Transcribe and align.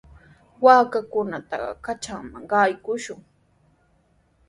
Waakakunata 0.63 1.57
kanchanman 1.85 2.43
qaykushun. 2.51 3.19